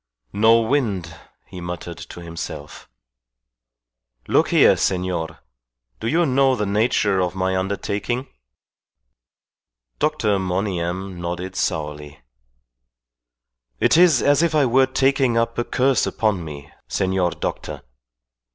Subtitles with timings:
[0.33, 1.15] "No wind!"
[1.45, 2.89] he muttered to himself.
[4.27, 5.41] "Look here, senor
[5.99, 8.25] do you know the nature of my undertaking?"
[9.99, 10.39] Dr.
[10.39, 12.19] Monygham nodded sourly.
[13.79, 17.83] "It is as if I were taking up a curse upon me, senor doctor.